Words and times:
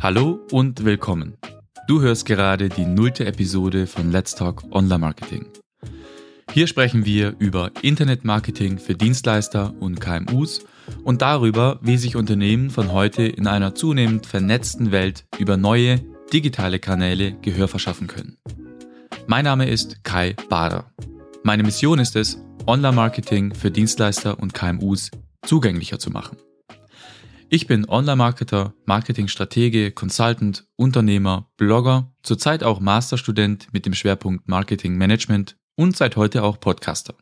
Hallo 0.00 0.38
und 0.50 0.86
willkommen. 0.86 1.36
Du 1.86 2.00
hörst 2.00 2.24
gerade 2.24 2.70
die 2.70 2.86
nullte 2.86 3.26
Episode 3.26 3.86
von 3.86 4.10
Let's 4.10 4.34
Talk 4.34 4.64
Online 4.70 4.98
Marketing. 4.98 5.44
Hier 6.52 6.66
sprechen 6.66 7.04
wir 7.04 7.34
über 7.38 7.70
Internetmarketing 7.82 8.78
für 8.78 8.94
Dienstleister 8.94 9.74
und 9.78 10.00
KMUs 10.00 10.64
und 11.04 11.20
darüber, 11.20 11.80
wie 11.82 11.98
sich 11.98 12.16
Unternehmen 12.16 12.70
von 12.70 12.92
heute 12.92 13.24
in 13.24 13.46
einer 13.46 13.74
zunehmend 13.74 14.24
vernetzten 14.24 14.90
Welt 14.90 15.26
über 15.38 15.58
neue 15.58 16.00
digitale 16.32 16.78
Kanäle 16.78 17.36
Gehör 17.42 17.68
verschaffen 17.68 18.06
können. 18.06 18.38
Mein 19.26 19.44
Name 19.44 19.68
ist 19.68 20.02
Kai 20.02 20.34
Bader. 20.48 20.90
Meine 21.42 21.62
Mission 21.62 21.98
ist 21.98 22.16
es, 22.16 22.42
Online-Marketing 22.68 23.54
für 23.54 23.70
Dienstleister 23.70 24.38
und 24.38 24.52
KMUs 24.52 25.10
zugänglicher 25.46 25.98
zu 25.98 26.10
machen. 26.10 26.36
Ich 27.48 27.66
bin 27.66 27.88
Online-Marketer, 27.88 28.74
Marketingstratege, 28.84 29.90
Consultant, 29.90 30.66
Unternehmer, 30.76 31.50
Blogger, 31.56 32.12
zurzeit 32.22 32.62
auch 32.62 32.78
Masterstudent 32.78 33.68
mit 33.72 33.86
dem 33.86 33.94
Schwerpunkt 33.94 34.48
Marketing 34.48 34.98
Management 34.98 35.56
und 35.76 35.96
seit 35.96 36.16
heute 36.16 36.42
auch 36.42 36.60
Podcaster. 36.60 37.14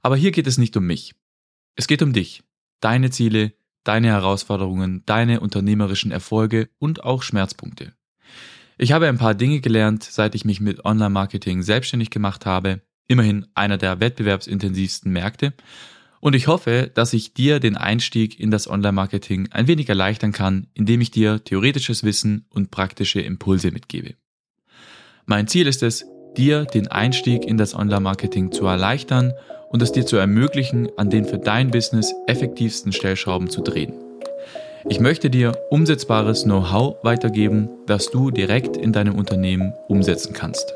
Aber 0.00 0.14
hier 0.14 0.30
geht 0.30 0.46
es 0.46 0.58
nicht 0.58 0.76
um 0.76 0.86
mich. 0.86 1.16
Es 1.74 1.88
geht 1.88 2.02
um 2.02 2.12
dich, 2.12 2.44
deine 2.78 3.10
Ziele, 3.10 3.52
deine 3.82 4.06
Herausforderungen, 4.06 5.02
deine 5.06 5.40
unternehmerischen 5.40 6.12
Erfolge 6.12 6.68
und 6.78 7.02
auch 7.02 7.24
Schmerzpunkte. 7.24 7.94
Ich 8.78 8.92
habe 8.92 9.08
ein 9.08 9.18
paar 9.18 9.34
Dinge 9.34 9.58
gelernt, 9.58 10.04
seit 10.04 10.36
ich 10.36 10.44
mich 10.44 10.60
mit 10.60 10.84
Online-Marketing 10.84 11.64
selbstständig 11.64 12.10
gemacht 12.10 12.46
habe, 12.46 12.82
immerhin 13.06 13.46
einer 13.54 13.78
der 13.78 14.00
wettbewerbsintensivsten 14.00 15.12
Märkte, 15.12 15.52
und 16.20 16.34
ich 16.34 16.48
hoffe, 16.48 16.90
dass 16.92 17.12
ich 17.12 17.34
dir 17.34 17.60
den 17.60 17.76
Einstieg 17.76 18.40
in 18.40 18.50
das 18.50 18.68
Online-Marketing 18.68 19.48
ein 19.52 19.68
wenig 19.68 19.88
erleichtern 19.88 20.32
kann, 20.32 20.66
indem 20.74 21.00
ich 21.00 21.10
dir 21.10 21.44
theoretisches 21.44 22.02
Wissen 22.04 22.46
und 22.50 22.70
praktische 22.70 23.20
Impulse 23.20 23.70
mitgebe. 23.70 24.14
Mein 25.26 25.46
Ziel 25.46 25.66
ist 25.66 25.82
es, 25.82 26.06
dir 26.36 26.64
den 26.64 26.88
Einstieg 26.88 27.44
in 27.44 27.58
das 27.58 27.74
Online-Marketing 27.74 28.50
zu 28.50 28.66
erleichtern 28.66 29.34
und 29.68 29.82
es 29.82 29.92
dir 29.92 30.06
zu 30.06 30.16
ermöglichen, 30.16 30.88
an 30.96 31.10
den 31.10 31.24
für 31.24 31.38
dein 31.38 31.70
Business 31.70 32.14
effektivsten 32.26 32.92
Stellschrauben 32.92 33.50
zu 33.50 33.60
drehen. 33.62 33.92
Ich 34.88 35.00
möchte 35.00 35.30
dir 35.30 35.52
umsetzbares 35.70 36.44
Know-how 36.44 36.96
weitergeben, 37.02 37.68
das 37.86 38.10
du 38.10 38.30
direkt 38.30 38.76
in 38.76 38.92
deinem 38.92 39.16
Unternehmen 39.16 39.74
umsetzen 39.88 40.32
kannst. 40.32 40.74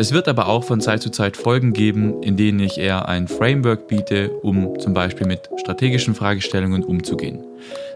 Es 0.00 0.12
wird 0.12 0.28
aber 0.28 0.46
auch 0.46 0.64
von 0.64 0.80
Zeit 0.80 1.02
zu 1.02 1.10
Zeit 1.10 1.36
Folgen 1.36 1.74
geben, 1.74 2.22
in 2.22 2.38
denen 2.38 2.58
ich 2.58 2.78
eher 2.78 3.06
ein 3.06 3.28
Framework 3.28 3.86
biete, 3.86 4.30
um 4.30 4.80
zum 4.80 4.94
Beispiel 4.94 5.26
mit 5.26 5.50
strategischen 5.58 6.14
Fragestellungen 6.14 6.82
umzugehen. 6.82 7.44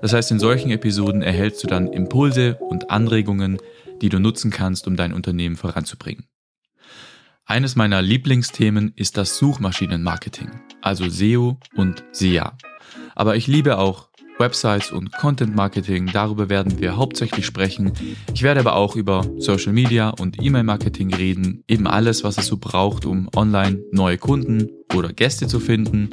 Das 0.02 0.12
heißt, 0.12 0.30
in 0.30 0.38
solchen 0.38 0.70
Episoden 0.70 1.22
erhältst 1.22 1.64
du 1.64 1.66
dann 1.66 1.90
Impulse 1.90 2.56
und 2.56 2.90
Anregungen, 2.90 3.56
die 4.02 4.10
du 4.10 4.18
nutzen 4.18 4.50
kannst, 4.50 4.86
um 4.86 4.96
dein 4.96 5.14
Unternehmen 5.14 5.56
voranzubringen. 5.56 6.26
Eines 7.46 7.74
meiner 7.74 8.02
Lieblingsthemen 8.02 8.92
ist 8.96 9.16
das 9.16 9.38
Suchmaschinenmarketing, 9.38 10.50
also 10.82 11.08
SEO 11.08 11.58
und 11.74 12.04
SEA. 12.12 12.52
Aber 13.14 13.36
ich 13.36 13.46
liebe 13.46 13.78
auch 13.78 14.10
Websites 14.38 14.90
und 14.90 15.12
Content 15.12 15.54
Marketing, 15.54 16.10
darüber 16.12 16.48
werden 16.48 16.80
wir 16.80 16.96
hauptsächlich 16.96 17.46
sprechen. 17.46 17.92
Ich 18.32 18.42
werde 18.42 18.60
aber 18.60 18.74
auch 18.76 18.96
über 18.96 19.24
Social 19.38 19.72
Media 19.72 20.10
und 20.10 20.42
E-Mail 20.42 20.64
Marketing 20.64 21.14
reden, 21.14 21.62
eben 21.68 21.86
alles, 21.86 22.24
was 22.24 22.38
es 22.38 22.46
so 22.46 22.56
braucht, 22.56 23.06
um 23.06 23.28
online 23.36 23.80
neue 23.92 24.18
Kunden 24.18 24.68
oder 24.94 25.12
Gäste 25.12 25.46
zu 25.46 25.60
finden, 25.60 26.10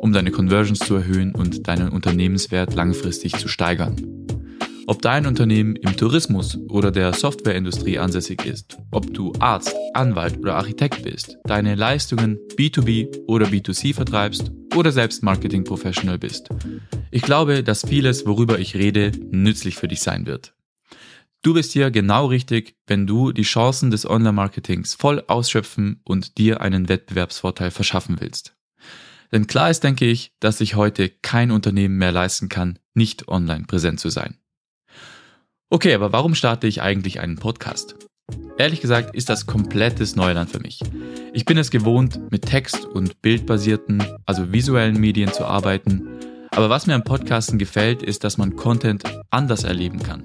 um 0.00 0.12
deine 0.12 0.30
Conversions 0.30 0.80
zu 0.80 0.96
erhöhen 0.96 1.34
und 1.34 1.66
deinen 1.68 1.88
Unternehmenswert 1.88 2.74
langfristig 2.74 3.38
zu 3.38 3.48
steigern. 3.48 3.96
Ob 4.88 5.00
dein 5.00 5.26
Unternehmen 5.26 5.76
im 5.76 5.96
Tourismus 5.96 6.58
oder 6.68 6.90
der 6.90 7.12
Softwareindustrie 7.12 7.98
ansässig 7.98 8.44
ist, 8.44 8.78
ob 8.90 9.14
du 9.14 9.32
Arzt, 9.38 9.74
Anwalt 9.94 10.38
oder 10.38 10.56
Architekt 10.56 11.04
bist, 11.04 11.38
deine 11.44 11.76
Leistungen 11.76 12.38
B2B 12.56 13.24
oder 13.28 13.46
B2C 13.46 13.94
vertreibst 13.94 14.50
oder 14.74 14.90
selbst 14.90 15.22
Marketing 15.22 15.62
Professional 15.64 16.18
bist. 16.18 16.48
Ich 17.14 17.20
glaube, 17.20 17.62
dass 17.62 17.86
vieles, 17.86 18.24
worüber 18.24 18.58
ich 18.58 18.74
rede, 18.74 19.12
nützlich 19.30 19.76
für 19.76 19.86
dich 19.86 20.00
sein 20.00 20.24
wird. 20.24 20.54
Du 21.42 21.52
bist 21.52 21.72
hier 21.72 21.90
genau 21.90 22.24
richtig, 22.24 22.74
wenn 22.86 23.06
du 23.06 23.32
die 23.32 23.42
Chancen 23.42 23.90
des 23.90 24.08
Online-Marketings 24.08 24.94
voll 24.94 25.22
ausschöpfen 25.26 26.00
und 26.04 26.38
dir 26.38 26.62
einen 26.62 26.88
Wettbewerbsvorteil 26.88 27.70
verschaffen 27.70 28.16
willst. 28.20 28.56
Denn 29.30 29.46
klar 29.46 29.68
ist, 29.68 29.84
denke 29.84 30.06
ich, 30.06 30.32
dass 30.40 30.56
sich 30.56 30.74
heute 30.74 31.10
kein 31.10 31.50
Unternehmen 31.50 31.98
mehr 31.98 32.12
leisten 32.12 32.48
kann, 32.48 32.78
nicht 32.94 33.28
online 33.28 33.66
präsent 33.66 34.00
zu 34.00 34.08
sein. 34.08 34.38
Okay, 35.68 35.92
aber 35.92 36.12
warum 36.12 36.34
starte 36.34 36.66
ich 36.66 36.80
eigentlich 36.80 37.20
einen 37.20 37.36
Podcast? 37.36 37.94
Ehrlich 38.56 38.80
gesagt 38.80 39.14
ist 39.14 39.28
das 39.28 39.46
komplettes 39.46 40.16
Neuland 40.16 40.50
für 40.50 40.60
mich. 40.60 40.80
Ich 41.34 41.44
bin 41.44 41.58
es 41.58 41.70
gewohnt, 41.70 42.30
mit 42.30 42.46
Text- 42.46 42.86
und 42.86 43.20
bildbasierten, 43.20 44.02
also 44.24 44.50
visuellen 44.50 44.98
Medien 44.98 45.32
zu 45.32 45.44
arbeiten. 45.44 46.11
Aber 46.54 46.68
was 46.68 46.86
mir 46.86 46.94
am 46.94 47.02
Podcasten 47.02 47.58
gefällt, 47.58 48.02
ist, 48.02 48.24
dass 48.24 48.36
man 48.36 48.56
Content 48.56 49.04
anders 49.30 49.64
erleben 49.64 50.02
kann. 50.02 50.24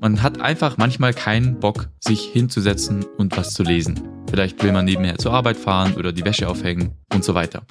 Man 0.00 0.22
hat 0.22 0.40
einfach 0.40 0.76
manchmal 0.76 1.12
keinen 1.12 1.58
Bock, 1.58 1.88
sich 1.98 2.20
hinzusetzen 2.20 3.04
und 3.18 3.36
was 3.36 3.54
zu 3.54 3.64
lesen. 3.64 4.00
Vielleicht 4.30 4.62
will 4.62 4.70
man 4.70 4.84
nebenher 4.84 5.18
zur 5.18 5.32
Arbeit 5.32 5.56
fahren 5.56 5.94
oder 5.94 6.12
die 6.12 6.24
Wäsche 6.24 6.48
aufhängen 6.48 6.92
und 7.12 7.24
so 7.24 7.34
weiter. 7.34 7.66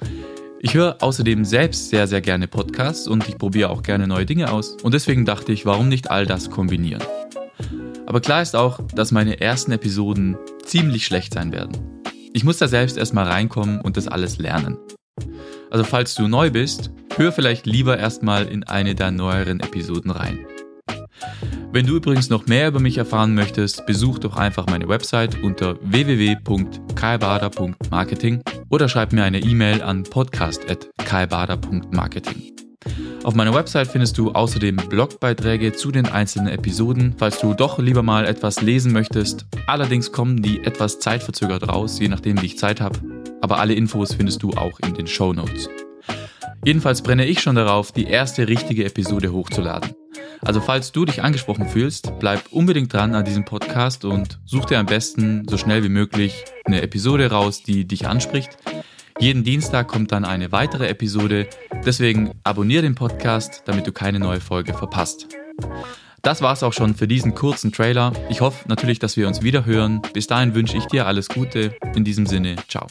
Ich 0.60 0.74
höre 0.74 1.02
außerdem 1.02 1.46
selbst 1.46 1.88
sehr, 1.88 2.06
sehr 2.06 2.20
gerne 2.20 2.46
Podcasts 2.46 3.08
und 3.08 3.26
ich 3.26 3.38
probiere 3.38 3.70
auch 3.70 3.82
gerne 3.82 4.06
neue 4.06 4.26
Dinge 4.26 4.52
aus. 4.52 4.76
Und 4.82 4.92
deswegen 4.92 5.24
dachte 5.24 5.52
ich, 5.52 5.64
warum 5.64 5.88
nicht 5.88 6.10
all 6.10 6.26
das 6.26 6.50
kombinieren? 6.50 7.02
Aber 8.04 8.20
klar 8.20 8.42
ist 8.42 8.54
auch, 8.54 8.80
dass 8.94 9.12
meine 9.12 9.40
ersten 9.40 9.72
Episoden 9.72 10.36
ziemlich 10.62 11.06
schlecht 11.06 11.32
sein 11.32 11.52
werden. 11.52 12.02
Ich 12.34 12.44
muss 12.44 12.58
da 12.58 12.68
selbst 12.68 12.98
erstmal 12.98 13.28
reinkommen 13.28 13.80
und 13.80 13.96
das 13.96 14.08
alles 14.08 14.38
lernen. 14.38 14.76
Also 15.70 15.84
falls 15.84 16.14
du 16.14 16.28
neu 16.28 16.50
bist, 16.50 16.90
hör 17.16 17.32
vielleicht 17.32 17.66
lieber 17.66 17.98
erstmal 17.98 18.46
in 18.46 18.62
eine 18.64 18.94
der 18.94 19.10
neueren 19.10 19.60
Episoden 19.60 20.10
rein. 20.10 20.46
Wenn 21.72 21.86
du 21.86 21.96
übrigens 21.96 22.28
noch 22.30 22.46
mehr 22.46 22.68
über 22.68 22.78
mich 22.80 22.96
erfahren 22.98 23.34
möchtest, 23.34 23.84
besuch 23.86 24.20
doch 24.20 24.36
einfach 24.36 24.66
meine 24.66 24.88
Website 24.88 25.42
unter 25.42 25.76
www.kaibada.marketing 25.82 28.42
oder 28.68 28.88
schreib 28.88 29.12
mir 29.12 29.24
eine 29.24 29.40
E-Mail 29.40 29.82
an 29.82 30.04
podcast.kaibada.marketing. 30.04 32.54
Auf 33.24 33.34
meiner 33.34 33.54
Website 33.54 33.88
findest 33.88 34.18
du 34.18 34.32
außerdem 34.32 34.76
Blogbeiträge 34.76 35.72
zu 35.72 35.90
den 35.90 36.06
einzelnen 36.06 36.48
Episoden, 36.48 37.14
falls 37.16 37.40
du 37.40 37.54
doch 37.54 37.78
lieber 37.78 38.02
mal 38.02 38.26
etwas 38.26 38.60
lesen 38.60 38.92
möchtest. 38.92 39.46
Allerdings 39.66 40.12
kommen 40.12 40.42
die 40.42 40.62
etwas 40.62 41.00
zeitverzögert 41.00 41.68
raus, 41.68 41.98
je 41.98 42.08
nachdem 42.08 42.40
wie 42.42 42.46
ich 42.46 42.58
Zeit 42.58 42.80
habe. 42.80 42.98
Aber 43.40 43.58
alle 43.58 43.74
Infos 43.74 44.14
findest 44.14 44.42
du 44.42 44.50
auch 44.50 44.78
in 44.80 44.94
den 44.94 45.06
Show 45.06 45.32
Notes. 45.32 45.68
Jedenfalls 46.64 47.02
brenne 47.02 47.26
ich 47.26 47.40
schon 47.40 47.56
darauf, 47.56 47.92
die 47.92 48.06
erste 48.06 48.48
richtige 48.48 48.84
Episode 48.84 49.32
hochzuladen. 49.32 49.94
Also 50.40 50.60
falls 50.60 50.92
du 50.92 51.04
dich 51.04 51.22
angesprochen 51.22 51.68
fühlst, 51.68 52.12
bleib 52.18 52.52
unbedingt 52.52 52.92
dran 52.92 53.14
an 53.14 53.24
diesem 53.24 53.44
Podcast 53.44 54.04
und 54.04 54.40
such 54.44 54.66
dir 54.66 54.78
am 54.78 54.86
besten 54.86 55.46
so 55.48 55.56
schnell 55.56 55.82
wie 55.84 55.88
möglich 55.88 56.44
eine 56.64 56.82
Episode 56.82 57.30
raus, 57.30 57.62
die 57.62 57.86
dich 57.86 58.06
anspricht. 58.06 58.56
Jeden 59.20 59.44
Dienstag 59.44 59.88
kommt 59.88 60.10
dann 60.12 60.24
eine 60.24 60.52
weitere 60.52 60.88
Episode, 60.88 61.48
deswegen 61.84 62.32
abonniere 62.42 62.82
den 62.82 62.94
Podcast, 62.94 63.62
damit 63.66 63.86
du 63.86 63.92
keine 63.92 64.18
neue 64.18 64.40
Folge 64.40 64.74
verpasst. 64.74 65.28
Das 66.22 66.40
war's 66.40 66.62
auch 66.62 66.72
schon 66.72 66.94
für 66.94 67.06
diesen 67.06 67.34
kurzen 67.34 67.70
Trailer. 67.70 68.12
Ich 68.30 68.40
hoffe 68.40 68.66
natürlich, 68.68 68.98
dass 68.98 69.16
wir 69.16 69.28
uns 69.28 69.42
wieder 69.42 69.66
hören. 69.66 70.00
Bis 70.14 70.26
dahin 70.26 70.54
wünsche 70.54 70.78
ich 70.78 70.86
dir 70.86 71.06
alles 71.06 71.28
Gute. 71.28 71.76
In 71.94 72.04
diesem 72.04 72.26
Sinne, 72.26 72.56
ciao. 72.68 72.86